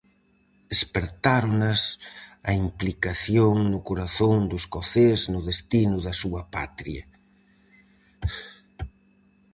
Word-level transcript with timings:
Espertáronas 0.75 1.81
a 2.49 2.51
implicación 2.65 3.53
no 3.71 3.79
corazón 3.89 4.37
do 4.49 4.55
escocés 4.63 5.19
no 5.33 5.39
destino 5.49 5.97
da 6.05 6.13
súa 6.21 6.41
patria. 6.55 7.03